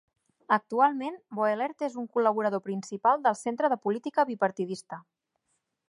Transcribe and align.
Actualment 0.55 1.19
Boehlert 1.39 1.85
és 1.89 1.99
un 2.03 2.07
col·laborador 2.17 2.63
principal 2.69 3.23
del 3.27 3.39
Centre 3.43 3.73
de 3.75 3.79
Política 3.85 4.27
Bipartidista. 4.33 5.03